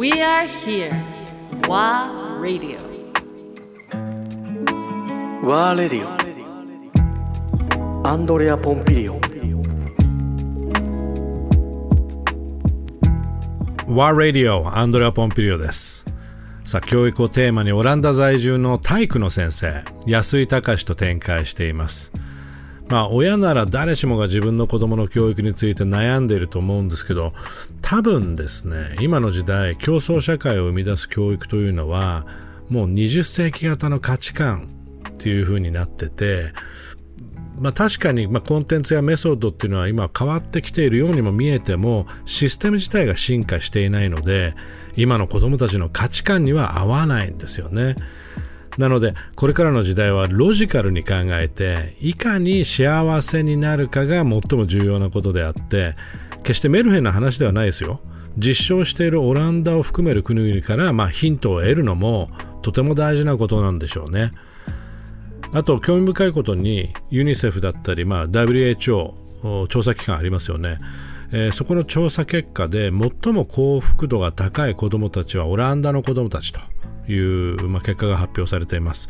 [0.00, 0.90] We are here.
[1.68, 2.78] WA Radio.
[5.44, 6.06] ワーレディ
[8.02, 9.20] オアンドレア・ポンピリオン
[13.88, 14.74] War Radio.
[14.74, 16.06] アンドレア・ポンピリオです
[16.64, 22.10] さあ教育をテーマにオランダ在住の体育の先生安井隆と展開しています
[22.90, 27.32] まあ親なら誰しもが自分の子供の教育について悩んでいると思うんですけど
[27.80, 32.26] 多分ですね今の時代競争社会を生み出す教育というのは
[32.68, 34.68] もう20世紀型の価値観
[35.08, 36.52] っていう風になってて
[37.60, 44.54] まあ、確かに、まあ、コンテンツやメソッドっていうのは今変わってきているようにも見えてもシステム自体が進化していないので
[44.96, 47.96] 今の子供たちの価値観には合わないんですよね。
[48.80, 55.96] なのでこれからの時代はロジカルに考えていかに幸せになるかが最も重要なことであって
[56.42, 58.00] 決してメルヘンな話ではないですよ。
[58.38, 62.30] 実証しているオランダを含める国々から、まあ、ヒントを得るのも
[62.62, 64.32] とても大事なことなんでしょうね。
[65.52, 70.78] あと興味深いことにユニセフだったり、まあ、WHO 調査機関ありますよね、
[71.32, 76.60] えー、そこの調査結果で最も幸福度が高い子どもたちはオランダの子どもたちと
[77.08, 79.08] いう、まあ、結果が発表されています。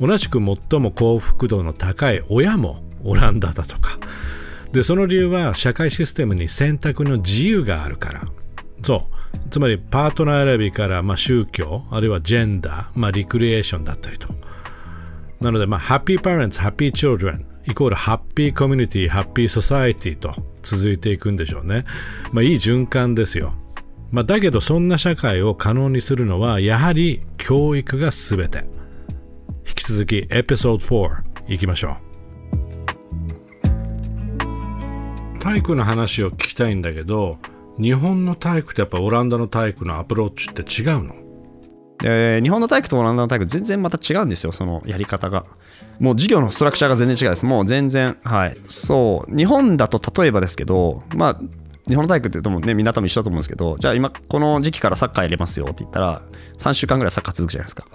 [0.00, 3.98] 同じく最も幸福度の高い親もオランダだとか。
[4.72, 8.24] でその理由は社会システムに選択の自由があるから。
[8.82, 9.48] そう。
[9.50, 14.28] つまりパートナー選びから、まあ、宗教あるいはジェンダー、まあ、リクリエーションだったりと。
[15.40, 21.84] なので、まあ、ハッピーパレンツ、ハッピーチ children イコールハッピーコミュニティ、ハッピーソサエティと続いていくんでしょうね。
[22.32, 23.54] まあ、いい循環ですよ。
[24.10, 28.64] まあ、だけど、そんな社会を可能にするのは、やはり教育がすべて。
[29.68, 31.96] 引き続き、エピソード4いきましょう。
[35.38, 37.38] 体育の話を聞きたいんだけど、
[37.78, 41.14] 日本の体育とやっぱオランダの体育のアプローチって違うの？
[41.98, 45.46] で日本の体育とオランダの体育全然また違うんですよそのやり方が。
[45.98, 47.46] もう授業のストラクチャーが全然違いです。
[47.46, 48.58] もう全然はい。
[48.66, 49.36] そう。
[49.36, 51.40] 日本だと例えばですけどまあ
[51.88, 56.22] 日本の体育って言ってもねみんな多分一緒だと思うんですけどじゃあ今この時期からサッカーやれますよって言ったら
[56.58, 57.86] 3週間ぐらいサッカー続くじゃないですか。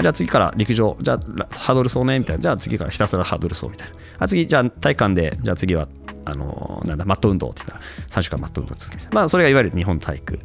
[0.00, 1.18] じゃあ次から陸上じゃあ
[1.56, 2.42] ハードル走ねみたいな。
[2.42, 3.94] じゃあ次からひたすらハードル走みたいな。
[4.18, 5.88] あ次じゃあ体育館でじゃあ次は
[6.26, 10.38] あのなんだマット運動って言ったら3週間マット運動続くまあそれがいわゆる日本体育。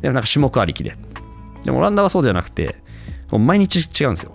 [0.00, 0.96] でもなんか種目ありきで。
[1.64, 2.76] でもオランダはそうじゃなくて、
[3.30, 4.32] もう毎日違うんですよ。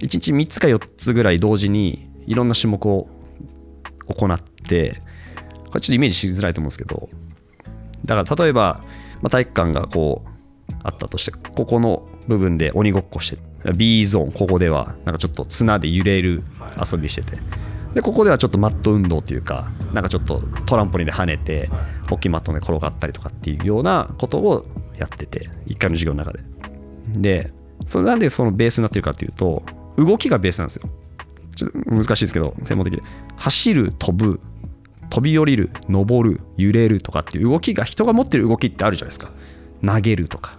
[0.00, 3.08] 日3つか4つぐらい同時にいろんな種目を
[4.08, 5.02] 行って、
[5.76, 7.08] これちょっとイメージしづらいと思うんですけど、
[8.04, 8.80] だから例えば、
[9.20, 16.42] まあ、体育館がこうあったとして、ここの部分で鬼ごっこして B ゾーン、ここではなんかちょっと綱で揺れる
[16.90, 17.38] 遊びしてて、
[17.94, 21.68] でここではちょっとマット運動というか、なんかちょっとトランポリンで跳ねて、
[22.08, 24.64] ホッキーマットで転がったりとかっていうようなことを
[24.96, 26.40] やってて、1回の授業の中で。
[27.08, 27.52] で、
[27.86, 29.62] それなんでそのベースになってるかっていうと、
[29.98, 30.88] 動きがベースなんですよ。
[31.54, 33.02] ちょっと難しいですけど、専門的で。
[33.36, 34.40] 走る、飛ぶ、
[35.10, 39.30] 飛び降りる、登る、揺れるとかっていう動きが、人が持ってる動きってあるじゃないですか。
[39.84, 40.58] 投げるとか。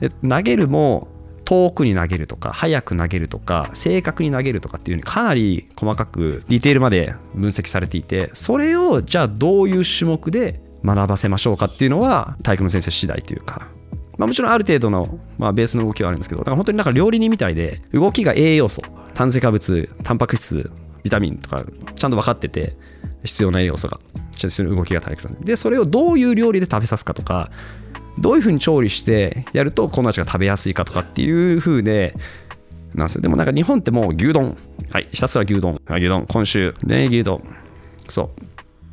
[0.00, 1.08] で投げるも、
[1.44, 13.66] 遠くに投げるとか、速く投げるとか、正確に投げるとかっていうにかなり細かくディテールまで分析されていて、それをじゃあどういう種目で学ばせましょうかっていうのは体育の先生次第というか
[14.18, 18.82] まあ、もちろんある程度の、まあ、ベースの動きはあるんですけどだから本当になんか料理人みたいで動きが栄養素
[19.14, 20.70] 炭水化物タンパク質
[21.02, 21.64] ビタミンとか
[21.94, 22.76] ちゃんと分かってて
[23.24, 23.98] 必要な栄養素が
[24.36, 27.50] 必要な動きが体育でそれをどういう料理で食べさすかとか
[28.18, 32.14] どういうふうに調理してやると子供たちが食べやすいかとかっていうふうで
[32.94, 33.22] なんですよ。
[33.22, 34.56] でもなんか日本ってもう牛丼。
[34.90, 35.08] はい。
[35.10, 35.80] ひたすら牛丼。
[35.88, 36.26] 牛丼。
[36.28, 37.42] 今週ね牛丼。
[38.08, 38.30] そう。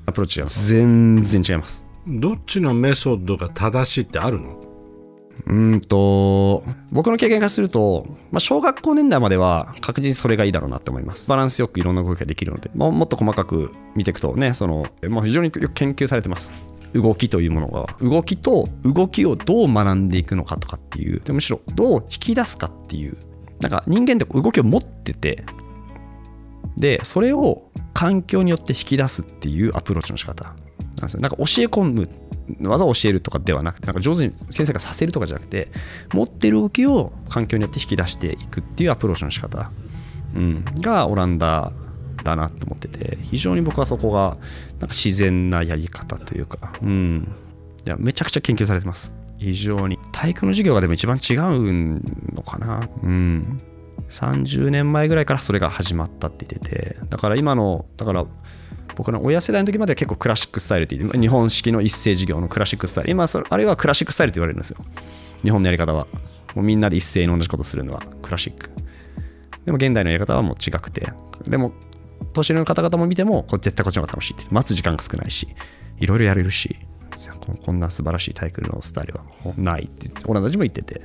[0.07, 1.85] アプローチが全然違います。
[2.07, 4.59] どっちのメソッドが正しいってあるの？
[5.46, 11.29] うんと僕の経験からすると、まあ、小学校年代までは確実にそれがいいだろうなと思います。
[11.29, 16.53] バランスよくいろんな動きができるので、まあ、もっと細かく見ていくとねその、まあ、非常によく研究されてます。
[16.93, 17.88] 動きというものが。
[18.02, 21.22] 動きと動きをどう学んでいくのかとかっていう。
[21.22, 23.17] でむしろどう引き出すかっていう。
[23.59, 25.44] なんか人間って動きを持ってて。
[26.78, 30.55] でそれを環境によって引き出すっていうアプローチの仕方。
[31.01, 31.21] なんですよ。
[31.21, 32.09] なんか教え込む
[32.61, 35.69] 技を教えるとかではなくてなんか上手に先生がさせるとかじゃなくて
[36.13, 39.71] 持ってる動きを環境によって引き出していくっていうアプローチの仕方、
[40.35, 41.71] うん、がオランダ
[42.23, 44.37] だなと思ってて非常に僕はそこが
[44.79, 47.27] なんか自然なやり方というか、うん、
[47.85, 49.13] いやめちゃくちゃ研究されてます。
[49.37, 49.97] 非常に。
[50.11, 51.99] 体育の授業がでも一番違う
[52.35, 52.87] のかな。
[53.01, 53.59] うん。
[54.09, 56.97] 30年前ぐらいからそれが始まったって言ってて。
[57.09, 58.25] だから今のだから
[59.01, 63.09] 僕の親世代の時までは結構クラシックスタイルって日本式の一斉授業のクラシックスタイル。
[63.09, 64.77] 今それあれはクラシックスタイルって言われるんですよ。
[65.41, 66.05] 日本のやり方は。
[66.53, 68.69] もうみんなで一斉に同じことするのはクラシック。
[69.65, 71.11] でも現代のやり方はもう違くて。
[71.47, 71.71] でも
[72.31, 74.45] 年上の方々も見てもこ絶対こっちの方が楽しいって。
[74.51, 75.47] 待つ時間が少ないし。
[75.97, 76.77] いろいろやれるし。
[77.65, 79.23] こんな素晴らしいタイクルのスタイルは
[79.57, 80.11] ないって。
[80.27, 81.01] 俺たちも言ってて。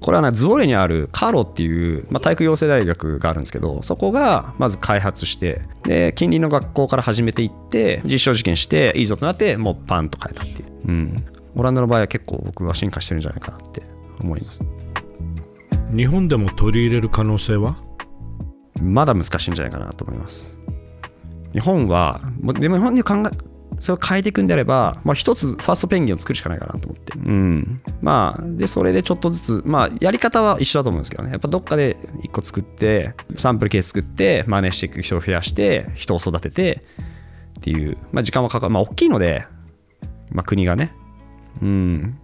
[0.00, 11.24] これはねズオレにあるカロっていう、まあ、体育養成大学があるんですけどそこがまず開発してで近隣の学校から始めていって実証実験していいぞとなってもうパンと変えたっていう、うん、
[11.54, 13.82] オランダの場合は結構僕は進化してるんじゃないかなって
[14.20, 14.64] 思います。
[15.94, 17.82] 日本でも取り入れる可能性は？
[18.80, 20.58] まだ難しいんじゃないかなと思います。
[21.52, 22.22] 日本は
[22.58, 23.30] でも日本に考え
[23.76, 27.18] それを変えていくんであれば、まあ、一つファーストペンギンを作るしかないかなと思って。
[27.18, 27.82] うん。
[28.02, 31.30] まあ、で、それでちょっとずつ、まあ、やり方は一緒だと思うんですけどね。
[31.32, 36.82] やっぱどっかで一個作って、サンプルケース作って、真似していく人を増やして、人を育てて、
[37.58, 38.72] っていう、まあ、時間はかかる。
[38.72, 39.44] まあ、大きいので、
[40.32, 40.94] まあ、国がね。
[41.60, 42.18] うん。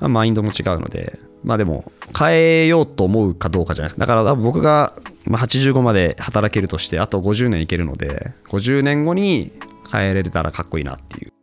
[0.00, 4.00] まあ、マインドも違うので、まあでも、変えようと思うかどうかじゃないですか。
[4.00, 4.94] だから僕が
[5.26, 9.52] まあ85まで働けるとして、あと50年いけるので、50年後に
[9.92, 11.33] 変えれたらかっこいいなっていう。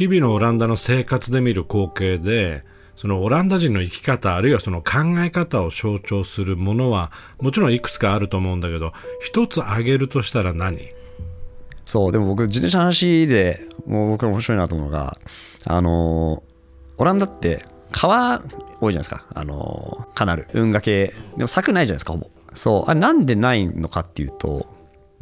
[0.00, 2.64] 日々のオランダの生活で見る光景で、
[2.96, 10.78] そのオランダ人の生き方あるいはその考え方を象徴するものはもちろんいくつかあると思うんだけど一つ挙げるとしたら何？
[11.84, 15.18] そうでも僕自転車の話でもう僕面白いなと思うのが
[15.66, 16.42] あの
[16.96, 19.26] オランダって川多いじゃないですか。
[19.34, 21.14] あのカナル運河系。
[21.36, 22.30] でも柵ないじゃないですかほぼ。
[22.54, 22.90] そう。
[22.90, 24.66] あれなんでないのかっていうと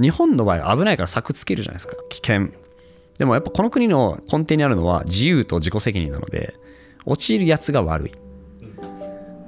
[0.01, 1.97] 日本の場合は危ないから柵つけるじゃないですか。
[2.09, 2.53] 危険。
[3.19, 6.55] でもやっぱこの国の根底にあるのは自由と自己責任なので
[7.05, 8.13] 落ちるやつが悪い。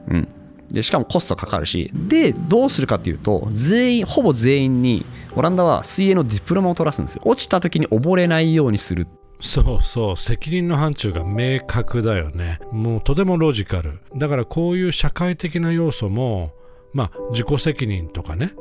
[0.08, 0.28] うん。
[0.70, 7.22] でしかもコストかかるしでどうするかっていうと全員ほぼ全員にオランダは水泳のディプロマを取らすんですよ。
[7.24, 9.08] 落ちた時に溺れないようにする。
[9.40, 10.16] そうそう。
[10.16, 12.58] 責任の範疇が明確だよね。
[12.72, 14.00] もうとてもロジカル。
[14.16, 16.52] だからこういう社会的な要素も
[16.92, 18.52] まあ自己責任とかね。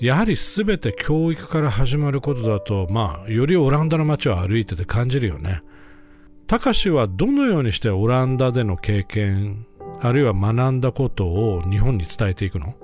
[0.00, 5.62] やはり全て教育から始まることだとまあよりオランダの街を歩いてて感じるよね。
[6.48, 9.64] たかしはどのようにしてオランダでの経験
[10.00, 12.74] あるいは学んだことを日本に伝えていくの？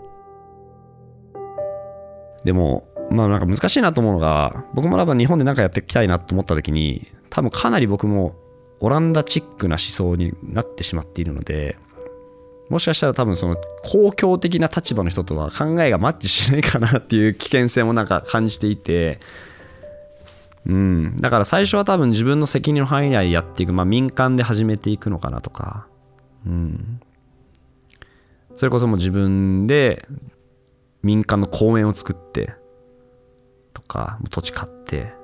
[2.44, 8.36] でもまあなんか難しいなと思うのが僕も多分日本で何かやっていきたいなと思った時に多分かなり僕も
[8.80, 11.76] オランダチックな思想になってしまっているので
[12.68, 19.20] もしかしたら多分その公共的な立場の人とは考えがマッチしないかなっていう危険性もなんか感じていて。
[20.66, 21.16] うん。
[21.16, 25.86] だから最初は多分自分の責任の範囲内でやっていく、まあ、民間で始めていくのかなとか。
[26.46, 27.00] うん。
[28.54, 30.06] それこそもう自分で
[31.02, 32.54] 民間の公園を作って
[33.72, 35.18] とか土地買って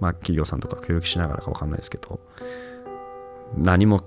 [0.00, 2.20] まあ、企業さんとか協力しながらか分かんないですけど
[3.56, 4.02] 何も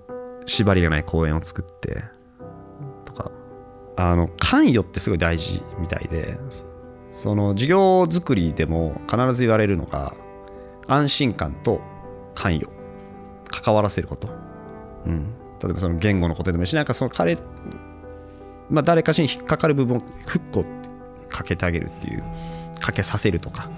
[0.45, 2.03] 縛りがない公園を作って
[3.97, 6.37] あの関与ってすごい大事みたいで
[7.09, 10.13] その事業作りでも必ず言われるのが
[10.87, 11.81] 安心感と
[12.33, 12.77] 関与。
[13.49, 14.29] 関わらせること、
[15.05, 17.37] うん、例えばその言語のことでもいいしなんかその彼、
[18.69, 20.65] まあ、誰かしに引っかかる部分をフックを
[21.29, 22.23] かけてあげるっていう
[22.79, 23.69] かけさせるとか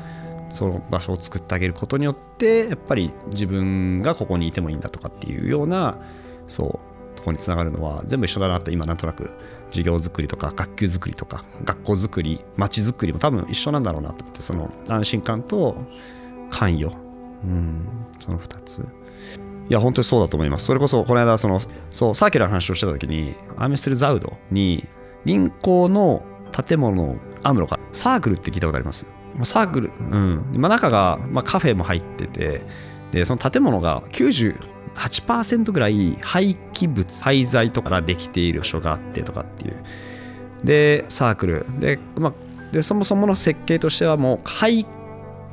[0.49, 5.97] その場所を作ってあげることによってやっぱり自分がここにいてもいいんだとかっていうような
[6.47, 6.88] そう
[7.19, 9.29] とこにつながるのは全部一緒だなと今なんとなく
[9.69, 15.77] 授業作りとか学級作りとか学校作り街づくりも多分一緒なんだろうなと思ってその安心感と
[16.49, 16.95] 関与。
[17.43, 17.85] うん
[18.19, 18.85] その2つ。
[19.69, 20.65] いや本当にそうだと思います。
[20.65, 21.61] それこそこの間その
[21.91, 24.88] そうサーキュラーの話をしてた時にアーメステル・ザウドに
[25.25, 29.05] 銀行の建物のアムロがサークルって聞いたことあります。
[29.43, 30.51] サークル、うん。
[30.57, 32.63] まあ、中が、まあ、カフェも入ってて
[33.11, 39.83] でその建物が98%ぐらい廃棄物廃材とかからできている場所があってとかっていう。
[40.63, 41.65] でサークル。
[41.79, 42.33] で,、ま、
[42.71, 44.85] でそもそもの設計としてはもう解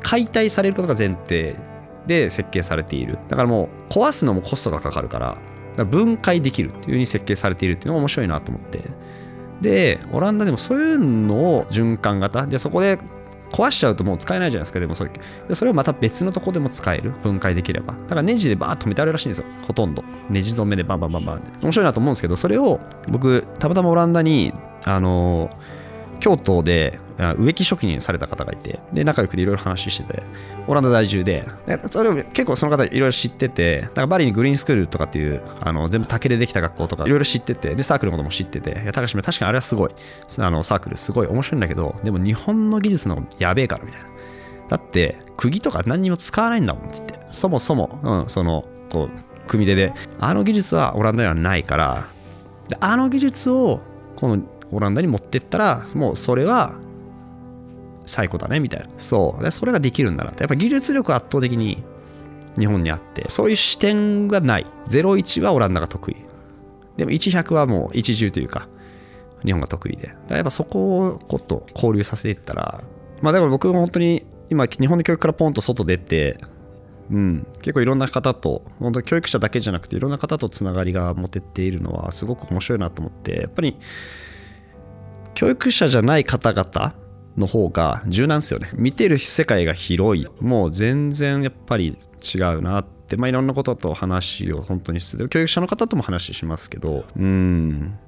[0.00, 1.56] 解体されることが前提
[2.06, 3.18] で設計されている。
[3.28, 8.80] だからもう壊すのもコストがかかるから分解できるっていうふうに設計されているっていうのが面白いなと思って。
[9.60, 12.46] でオランダでもそういうのを循環型。
[12.46, 12.98] でそこで
[13.56, 14.80] 壊しちゃうともう使えないじゃないですか。
[14.80, 15.10] でもそれ
[15.54, 17.12] それをまた別のとこでも使える。
[17.22, 17.94] 分解できれば。
[17.94, 19.46] だからネジでバーッと止めてあるらしいんですよ。
[19.66, 20.04] ほとんど。
[20.28, 21.42] ネジ止めでバンバンバンバン。
[21.62, 24.52] 面白いなと思うんですけどそれを僕たまたまオランダに
[24.84, 25.48] あの
[26.20, 26.98] 京都で
[27.38, 30.22] 植木職人された方がいてで仲良くでいろいろ話してて
[30.66, 31.46] オランダ在住で
[31.90, 39.90] それを結構その方いろいろ知っててだからバリにグリーンスクールとかっていうあの全部竹でできた学校とかいろいろ知っててでサークルのことも知ってていや高島確かにあれはすごい
[40.38, 44.06] あのサークルすごい面白いんだけどでも日本の技術のやべえからみたいな。
[44.68, 47.26] だって釘とか何にも使わないんだもんって言って。
[47.30, 52.06] そもそも、うん、そのこう組手であの技術はオランダにはないから
[52.68, 53.80] であの技術を
[54.16, 54.42] この
[54.72, 56.74] オランダに持ってったらもうそれは
[58.04, 58.88] 最高だねみたいな。
[58.98, 59.42] そう。
[59.42, 60.42] でそれができるんだなって。
[60.42, 61.82] やっぱ技術力圧倒的に
[62.58, 63.28] 日本にあって。
[63.28, 64.66] そういう視点がない。
[64.88, 66.16] 01はオランダが得意。
[66.96, 68.68] でも100はもう一重というか
[69.44, 70.08] 日本が得意で。
[70.08, 72.82] だからやっぱそこをこと交流させていったら
[73.22, 76.38] まあだから僕も本当に今日本の教育からポンと外出て
[77.10, 83.76] うん、結構いろんな方と本当教育者だけじゃなくていろんな方とつながりが持てているのはすごく面白いなと思ってやっぱり
[85.36, 86.94] 教育者じゃない方々
[87.36, 88.70] の方が柔軟ですよね。
[88.72, 90.26] 見てる世界が広い。
[90.40, 91.98] もう全然やっぱり
[92.34, 93.18] 違うなって。
[93.18, 97.04] まあいろんなことと話を本当にする教育者の方とも話しますけど。
[97.14, 97.98] うん。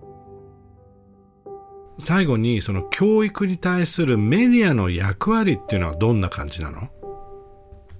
[1.98, 6.88] 最後にその教育に対するメディアの役割っていうのはどんな感じなの？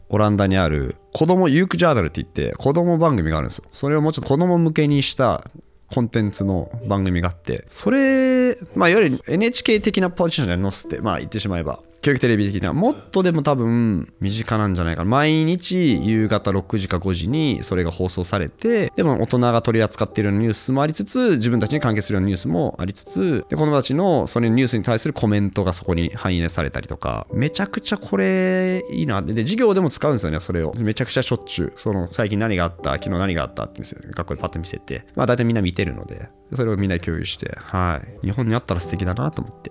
[0.08, 3.64] オランダにある子供ユークジャーナルって言って子供番組があるんですよ。
[3.73, 5.44] それをもうちょっと子供向けにした
[5.88, 11.80] コンテンツの番組があってそれまあいわゆる NHK 的なポジションで載せてまあ言ってしまえば。
[12.00, 15.10] 教育テレビ的なもっとでも多分身近なんじゃないかな。
[15.10, 27.26] 毎日夕方6時か5時にそれが放送されてでも大人が取り扱っているようなニュースもありつつ自分たちに関係するようなニュースもありつつで子供たちのそのニュースに対するコメントがそこに反映されたりとか。
[27.32, 29.20] めちゃくちゃこれいいな。
[29.20, 30.72] で授業でも使うんですよねそれを。
[30.78, 31.72] めちゃくちゃしょっちゅう。
[31.74, 32.92] その最近何があった？
[32.92, 33.64] 昨日何があった？
[33.64, 35.04] ってんですよ学校でパッと見せて。
[35.16, 36.28] まあ大体みんな見てるので。
[36.54, 37.54] それをみんな共有して。
[37.60, 38.26] はい。
[38.26, 39.70] 日本にあったら素敵だなと思って。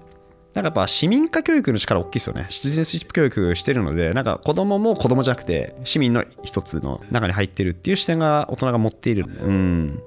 [0.58, 2.48] なんかやっぱ市民化教育の力大きいですよね。
[2.50, 9.26] シティゼンシップ教育してるので、なんか子供も子供じゃなくて、市民の一つの中に入ってるっていう視点が大人が持っている。
[9.28, 10.02] うん。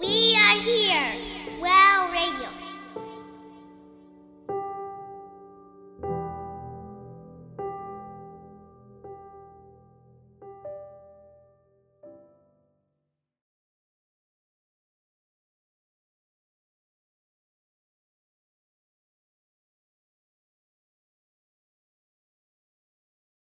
[0.00, 1.33] We are here.